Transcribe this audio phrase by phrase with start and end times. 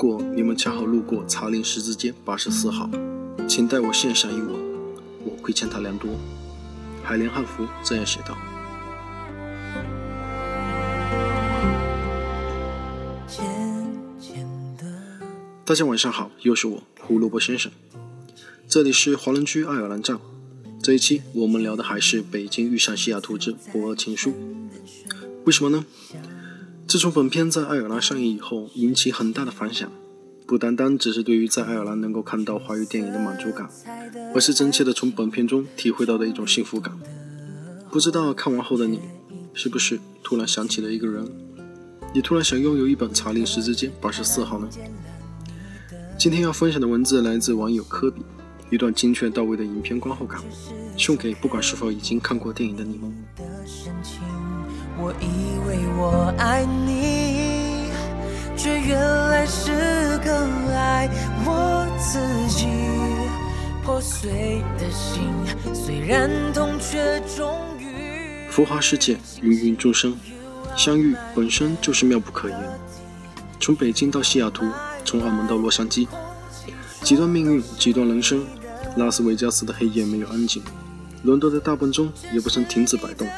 [0.00, 2.88] 如果你们恰好路过茶陵十字街八十四号，
[3.48, 4.54] 请代我献上一吻，
[5.24, 6.08] 我亏欠他良多。
[7.02, 8.38] 海莲汉服这样写道。
[15.64, 17.72] 大家晚上好，又是我胡萝卜先生，
[18.68, 20.20] 这里是华人区爱尔兰站。
[20.80, 24.30] 这一期我们聊的还是《北京遇上西雅图之博情书》，
[25.44, 25.84] 为什么呢？
[26.88, 29.92] 自从本片在爱尔兰上映以后，引起很大的反响，
[30.46, 33.68] 不单单只是对于在爱尔兰能够看到华语电影的满足感，
[34.34, 36.98] 而是真切的从本片中体会到的一种幸福感。
[37.90, 39.00] 不知道看完后的你，
[39.52, 41.30] 是不是突然想起了一个人？
[42.14, 44.66] 你突然想拥有一本《查理十字街八十四号》呢？
[46.18, 48.22] 今天要分享的文字来自网友科比，
[48.70, 50.40] 一段精确到位的影片观后感，
[50.96, 53.14] 送给不管是否已经看过电影的你们。
[54.98, 57.90] 我以为我爱你，
[58.56, 60.34] 却原来是更
[60.68, 61.08] 爱
[61.46, 62.66] 我自己。
[63.84, 65.22] 破碎的心，
[65.72, 68.46] 虽然痛，却终于。
[68.50, 70.14] 浮华世界，芸芸众生，
[70.76, 72.58] 相遇本身就是妙不可言。
[73.58, 74.66] 从北京到西雅图，
[75.06, 76.06] 从澳门到洛杉矶，
[77.02, 78.44] 极端命运，极端人生。
[78.96, 80.62] 拉斯维加斯的黑夜没有安静，
[81.22, 83.28] 伦敦的大笨钟也不曾停止摆动。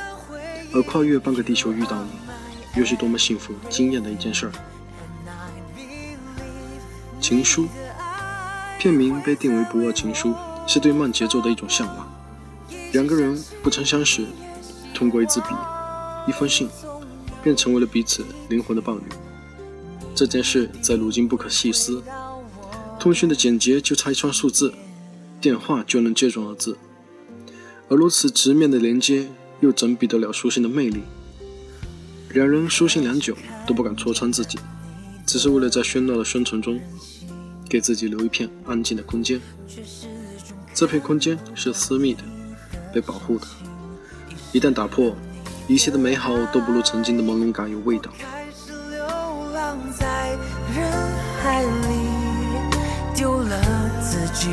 [0.73, 4.53] 而跨越半个地球遇到你，又是多么幸福、惊艳的一件事儿。
[7.21, 7.67] 情书，
[8.79, 10.31] 片名被定为《不二情书》，
[10.67, 12.09] 是对慢节奏的一种向往。
[12.93, 14.25] 两个人不曾相识，
[14.95, 15.47] 通过一支笔、
[16.27, 16.69] 一封信，
[17.43, 19.03] 便成为了彼此灵魂的伴侣。
[20.15, 22.03] 这件事在如今不可细思。
[22.99, 24.73] 通讯的简洁就差一串数字，
[25.41, 26.77] 电话就能接踵而至，
[27.89, 29.28] 而如此直面的连接。
[29.61, 31.03] 又怎比得了书信的魅力？
[32.31, 33.37] 两人书信良久，
[33.67, 34.59] 都不敢戳穿自己，
[35.27, 36.81] 只是为了在喧闹的生存中，
[37.69, 39.39] 给自己留一片安静的空间。
[40.73, 42.23] 这片空间是私密的，
[42.95, 43.47] 被保护的。
[44.53, 45.15] 一旦打破，
[45.69, 48.11] 一切的美好都不如曾经的朦胧感有味道。
[53.15, 53.61] 丢了
[54.00, 54.49] 自己，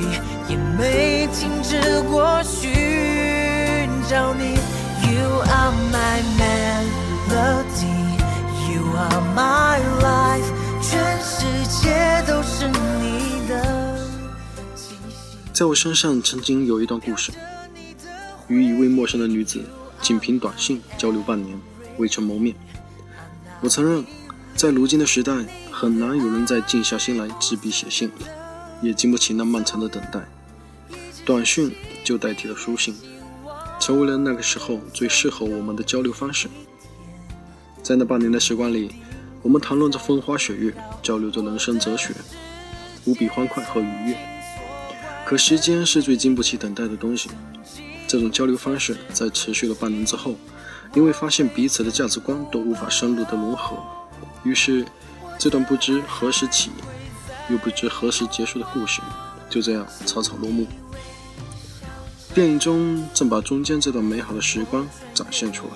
[0.50, 4.58] 也没停止过寻找你。
[15.54, 17.32] 在我身上曾经有一段故事，
[18.48, 19.60] 与一位陌生的女子
[20.00, 21.60] 仅凭短信交流半年，
[21.98, 22.56] 未曾谋面。
[23.60, 24.06] 我承认，
[24.56, 25.34] 在如今的时代，
[25.72, 28.12] 很难有人再静下心来执笔写信，
[28.84, 30.20] 也经不起那漫长的等待。
[31.28, 32.96] 短讯就代替了书信。
[33.82, 36.48] 成为了那个时候最适合我们的交流方式。
[37.84, 38.92] 在那半年的时光里，
[39.42, 40.74] 我们谈论着风花雪月，
[41.04, 42.14] 交流着人生哲学，
[43.04, 44.18] 无比欢快和愉悦。
[45.26, 47.30] 可时间是最经不起等待的东西。
[48.08, 50.36] 这种交流方式在持续了半年之后，
[50.96, 53.78] 因为发现彼此的价值观都无法深入的融合，
[54.44, 54.86] 于是
[55.38, 56.72] 这段不知何时起，
[57.50, 59.02] 又不知何时结束的故事，
[59.50, 60.66] 就这样草草落幕。
[62.38, 65.72] 电影中正把中间这段美好的时光展现出来，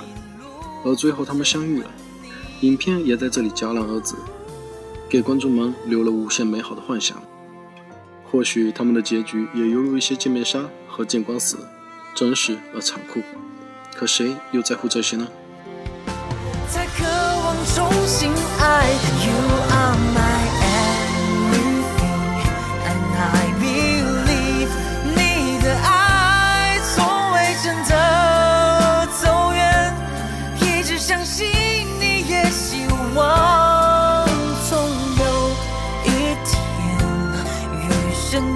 [0.85, 1.89] 而最后他们相遇了，
[2.59, 4.13] 影片也在这里戛然而止，
[5.09, 7.17] 给观众们留了无限美好的幻想。
[8.29, 11.57] 或许他们的结局也犹如一些见面杀和见光死，
[12.13, 13.21] 真实而残酷。
[13.95, 15.27] 可谁又在乎这些呢？
[16.69, 18.29] 在渴望重新
[18.59, 18.93] 爱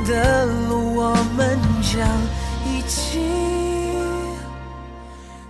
[0.05, 2.07] 的路我们将
[2.65, 3.19] 一起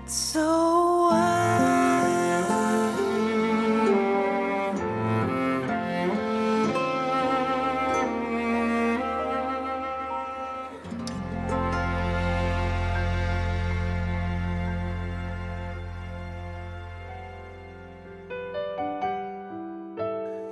[0.05, 0.39] 走
[1.09, 1.15] 完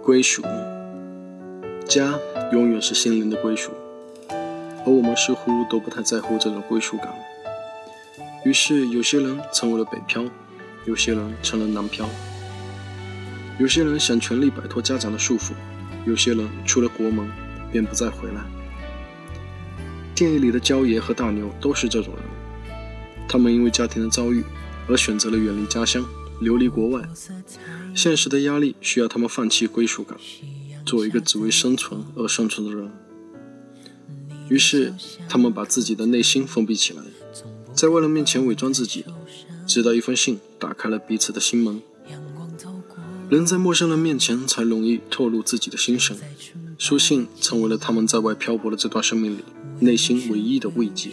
[0.03, 0.41] 归属
[1.87, 2.32] 家。
[2.51, 3.71] 永远是心灵的归属，
[4.29, 7.07] 而我们似乎都不太在乎这种归属感。
[8.45, 10.25] 于是，有些人成为了北漂，
[10.85, 12.07] 有些人成了南漂，
[13.57, 15.53] 有些人想全力摆脱家长的束缚，
[16.05, 17.27] 有些人出了国门
[17.71, 18.43] 便不再回来。
[20.13, 22.23] 电影里的焦爷和大牛都是这种人，
[23.27, 24.43] 他们因为家庭的遭遇
[24.87, 26.05] 而选择了远离家乡，
[26.39, 27.01] 流离国外。
[27.95, 30.17] 现实的压力需要他们放弃归属感，
[30.85, 32.91] 做一个只为生存而生存的人。
[34.49, 34.93] 于是，
[35.29, 37.01] 他们把自己的内心封闭起来，
[37.73, 39.05] 在外人面前伪装自己，
[39.65, 41.81] 直到一封信打开了彼此的心门。
[43.29, 46.15] 人在陌生人面前才容易透露自己的心声，
[46.77, 49.43] 书信成为了他们在外漂泊的这段生命里
[49.79, 51.11] 内心唯一的慰藉。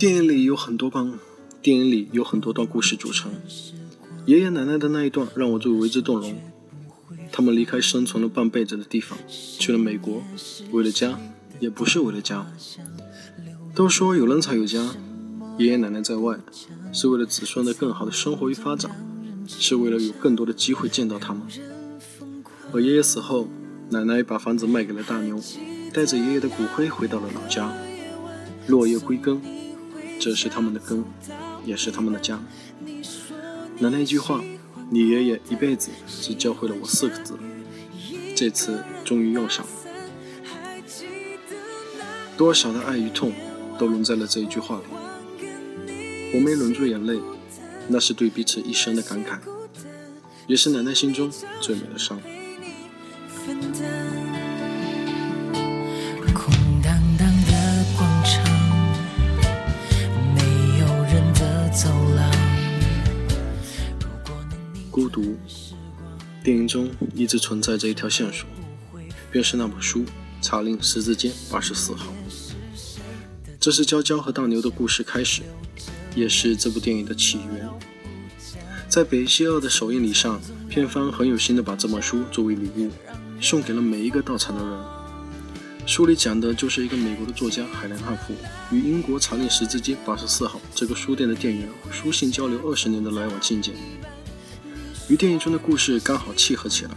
[0.00, 1.18] 电影里有很多光。
[1.60, 3.30] 电影里有很多段故事组成，
[4.24, 6.40] 爷爷奶奶的那一段让我最为之动容。
[7.30, 10.22] 他们离开生存了半辈子的地方，去了美国，
[10.72, 11.20] 为了家，
[11.58, 12.50] 也不是为了家。
[13.74, 14.94] 都说有人才有家，
[15.58, 16.38] 爷爷奶奶在外，
[16.94, 18.90] 是为了子孙的更好的生活与发展，
[19.46, 21.42] 是为了有更多的机会见到他们。
[22.72, 23.50] 而爷爷死后，
[23.90, 25.38] 奶奶把房子卖给了大牛，
[25.92, 27.70] 带着爷爷的骨灰回到了老家。
[28.66, 29.38] 落叶归根，
[30.20, 31.04] 这是他们的根。
[31.62, 32.40] 也是他们的家。
[33.80, 34.42] 奶奶一句话，
[34.88, 37.38] 你爷爷一辈子只教会了我四个字，
[38.34, 39.72] 这次终于用上了。
[42.34, 43.34] 多少的爱与痛
[43.78, 44.84] 都融在了这一句话里。
[46.32, 47.20] 我没忍住眼泪，
[47.88, 49.38] 那是对彼此一生的感慨，
[50.46, 51.30] 也是奶奶心中
[51.60, 52.18] 最美的伤。
[65.10, 65.36] 读。
[66.42, 68.46] 电影中一直存在着一条线索，
[69.30, 70.00] 便是那本书
[70.40, 72.06] 《查令十字街八十四号》。
[73.58, 75.42] 这是娇娇和大牛的故事开始，
[76.14, 77.68] 也是这部电影的起源。
[78.88, 82.90] 在北西二的首映礼上，片方很有心的把这本书作为礼物
[83.40, 84.78] 送给了每一个到场的人。
[85.86, 88.34] 书里讲的就是一个美国的作家海伦汉弗
[88.70, 93.74] 与英国查令十字街八十四号这个书店的店员书信交流二十年的来往信件。
[95.10, 96.92] 与电影中的故事刚好契合起来，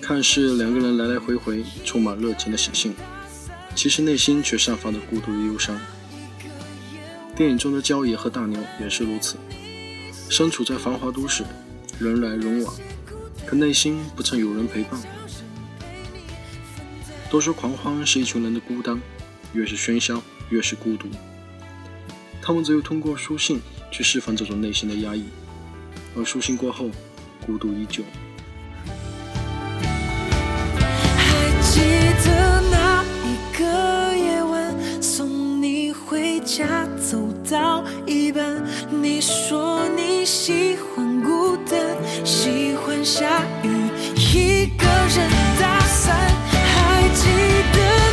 [0.00, 2.94] 看似两个人来来回回，充满热情的写信，
[3.74, 5.78] 其实内心却散发着孤独与忧伤。
[7.36, 9.36] 电影中的焦爷和大牛也是如此，
[10.30, 11.44] 身处在繁华都市，
[11.98, 12.74] 人来人往，
[13.44, 14.98] 可内心不曾有人陪伴。
[17.30, 18.98] 都说狂欢是一群人的孤单，
[19.52, 21.08] 越是喧嚣，越是孤独。
[22.40, 23.60] 他们只有通过书信
[23.90, 25.26] 去释放这种内心的压抑。
[26.16, 26.90] 而书信过后，
[27.46, 28.02] 孤独依旧。
[31.16, 31.26] 还
[31.62, 31.80] 记
[32.24, 37.16] 得那一个夜晚，送你回家，走
[37.48, 41.78] 到一半，你说你喜欢孤单，
[42.24, 43.68] 喜欢下雨，
[44.16, 45.30] 一个人
[45.60, 46.16] 打伞。
[46.52, 47.26] 还记
[47.72, 48.09] 得。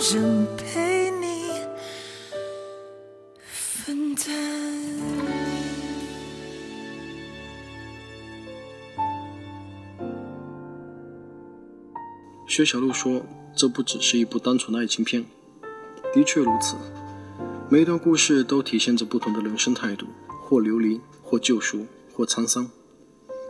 [0.00, 0.16] 薛
[12.64, 13.26] 小璐说
[13.56, 15.24] ：“这不只是一部单纯的爱情片。”
[16.14, 16.76] 的确如此，
[17.68, 22.70] 每一段故事都体现着不同的人生态度，或流离，或救赎，或沧桑。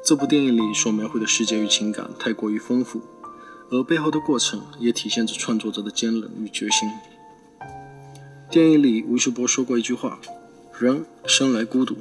[0.03, 3.03] 这部电影里所描绘的世界与情感太过于丰富，
[3.71, 6.89] 而背后的过程也体现着创作者的坚韧与决心。
[8.51, 10.19] 电影里，吴秀波说过一句话
[10.79, 11.97] ：“人生来孤独，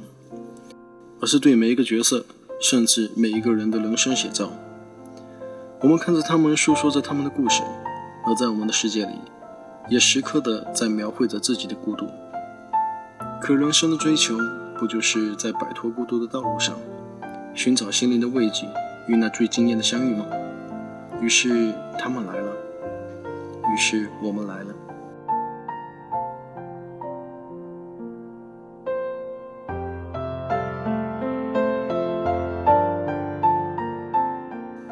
[1.20, 2.24] 而是对每一个角色，
[2.58, 4.50] 甚至每一个人的人生写照。”
[5.82, 7.62] 我们看着他们诉说着他们的故事，
[8.26, 9.12] 而在我们的世界里，
[9.90, 12.06] 也时刻的在描绘着自己的孤独。
[13.42, 14.36] 可人生的追求，
[14.78, 16.74] 不就是在摆脱孤独的道路上，
[17.54, 18.66] 寻找心灵的慰藉
[19.06, 20.24] 与那最惊艳的相遇吗？
[21.20, 22.52] 于是他们来了，
[23.72, 24.74] 于是我们来了。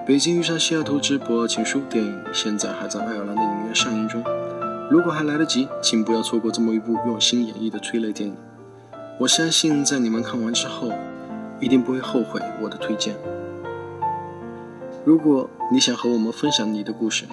[0.04, 4.22] 北京遇上西雅图之博情书电影现在还在爱尔兰的影院上映中，
[4.88, 8.36] 如果还来得及，请不要错过这么一部用心演绎的催泪电影。
[9.18, 10.92] 我相信在你们看完之后，
[11.60, 13.16] 一定不会后悔我的推荐。
[15.06, 17.26] 如果你想和我们分享你的故事，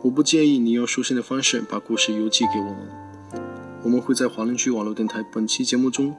[0.00, 2.88] 我不介意你用书信的方式把故事邮寄给我们，
[3.84, 6.16] 我们会在华人区网络电台本期节目中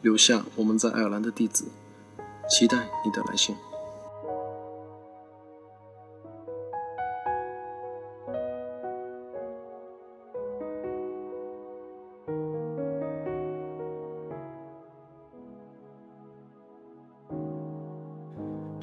[0.00, 1.64] 留下我们在爱尔兰的地址，
[2.48, 3.56] 期待你的来信。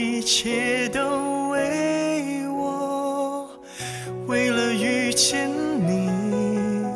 [0.00, 3.46] 一切都为我？
[4.26, 5.50] 为了遇见
[5.86, 6.86] 你，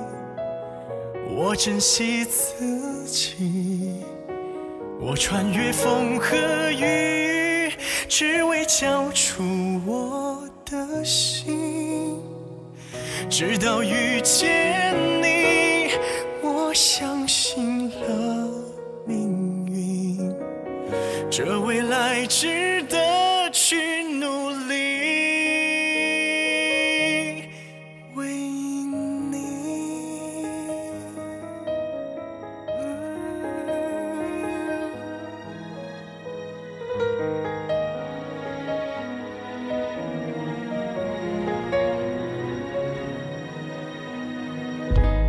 [1.37, 4.01] 我珍惜自己，
[4.99, 6.35] 我穿越风和
[6.71, 7.71] 雨，
[8.09, 9.43] 只为交出
[9.85, 12.23] 我的心。
[13.29, 15.91] 直到遇见你，
[16.43, 17.14] 我想
[21.37, 24.75] 这未来值得去努力。
[28.15, 28.25] 为
[29.33, 30.47] 你。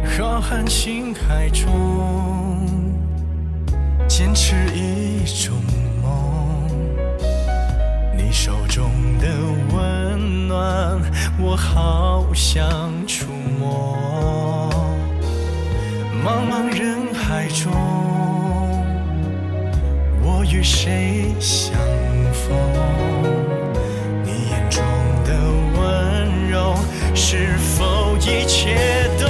[0.06, 1.66] 浩瀚星海中，
[4.08, 5.56] 坚持一种。
[8.38, 9.28] 手中的
[9.74, 11.02] 温暖，
[11.40, 14.70] 我好想触摸。
[16.22, 17.72] 茫茫人海中，
[20.22, 20.44] 我？
[20.52, 21.74] 与谁相
[22.34, 22.56] 逢？
[24.26, 24.84] 你眼中
[25.24, 25.32] 的
[25.80, 26.76] 温柔，
[27.16, 29.26] 是否一切都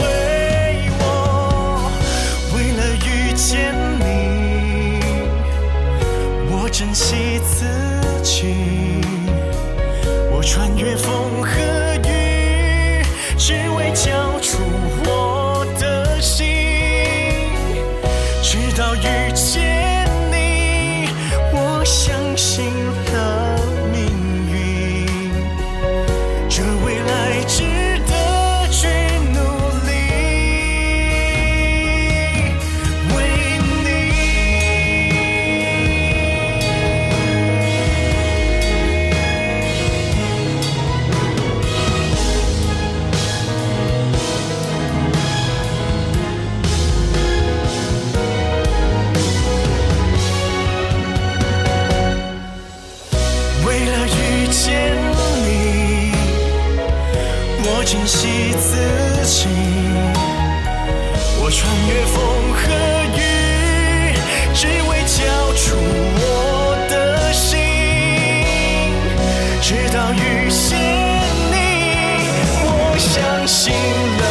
[0.00, 1.90] 为我？
[2.54, 5.00] 为了遇见你，
[6.50, 6.68] 我？
[6.70, 9.00] 珍惜自己，情
[10.30, 11.17] 我穿越风
[61.88, 62.16] 越风
[62.52, 62.60] 和
[63.16, 63.18] 雨，
[64.54, 65.16] 只为交
[65.54, 65.64] 出
[66.20, 66.22] 我
[66.90, 66.92] 的
[67.32, 67.46] 心。
[69.62, 70.16] 直到遇
[70.50, 70.68] 见
[71.50, 71.54] 你，
[72.62, 72.68] 我
[72.98, 73.08] 相
[73.46, 73.72] 信
[74.20, 74.22] 了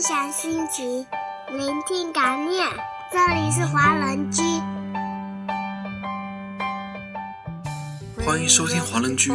[0.00, 1.06] 分享心情，
[1.50, 2.66] 聆听感念。
[3.12, 4.40] 这里是华人居，
[8.24, 9.30] 欢迎收听华人居，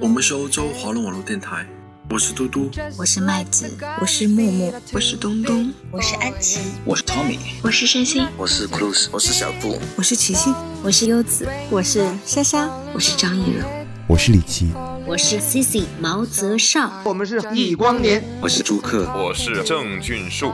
[0.00, 1.64] 我们是欧洲华人网络电台，
[2.10, 2.68] 我是嘟嘟。
[2.96, 3.70] 我是麦子，
[4.00, 13.64] 我是木木，我是东东，我是安琪，我是 Tommy，我是山心，我是 Cruz，我是小布，我是琪琪，我是优子，我是莎莎，我是张艺柔，
[14.08, 14.72] 我是李琦，
[15.08, 20.52] 我是 Cici 毛泽少，我们是易光年，我是朱克，我是郑俊树。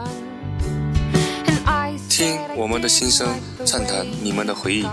[2.08, 3.26] 听我们的心声，
[3.66, 4.87] 畅谈你们的回忆。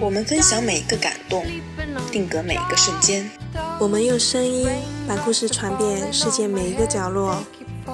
[0.00, 1.46] 我们分享每一个感动，
[2.10, 3.30] 定格每一个瞬间。
[3.78, 4.68] 我们用声音
[5.06, 7.40] 把故事传遍世界每一个角落。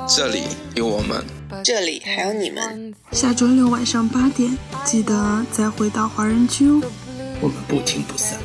[0.09, 1.23] 这里有我们，
[1.63, 2.95] 这里还有你们。
[3.11, 6.81] 下周六晚上八点，记得再回到华人区哦。
[7.43, 8.39] 我们不听不散。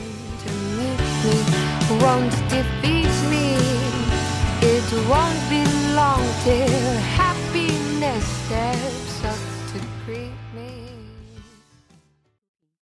[2.01, 3.55] Won't defeat me.
[4.61, 5.63] It won't be
[5.95, 7.26] long till